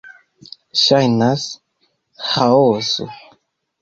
Ŝajnas 0.83 1.45
ĥaoso... 2.31 3.11